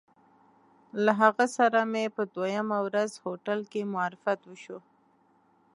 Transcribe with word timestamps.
له 1.03 1.11
هغه 1.21 1.45
سره 1.57 1.79
مې 1.91 2.05
په 2.15 2.21
دویمه 2.33 2.77
ورځ 2.87 3.11
هوټل 3.23 3.59
کې 3.71 3.81
معرفت 3.95 4.39
وشو. 4.45 4.79